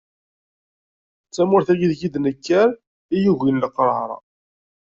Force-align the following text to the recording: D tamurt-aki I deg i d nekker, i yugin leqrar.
D 1.27 1.31
tamurt-aki 1.35 1.83
I 1.85 1.91
deg 1.91 2.01
i 2.07 2.09
d 2.13 2.15
nekker, 2.23 2.69
i 3.15 3.17
yugin 3.23 3.61
leqrar. 3.63 4.09